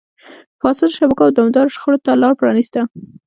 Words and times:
فاسدو 0.59 0.95
شبکو 0.97 1.21
او 1.25 1.31
دوامداره 1.35 1.73
شخړو 1.75 1.97
ته 2.05 2.11
لار 2.21 2.33
پرانیسته. 2.39 2.81